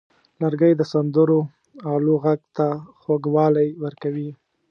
[0.41, 1.39] لرګی د سندرو
[1.93, 2.67] آلو غږ ته
[3.01, 4.29] خوږوالی ورکوي.